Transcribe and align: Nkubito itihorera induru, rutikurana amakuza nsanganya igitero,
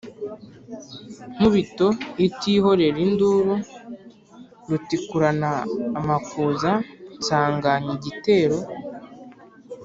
Nkubito 1.33 1.87
itihorera 2.27 2.97
induru, 3.07 3.53
rutikurana 4.69 5.51
amakuza 5.99 6.71
nsanganya 7.17 7.91
igitero, 7.97 8.57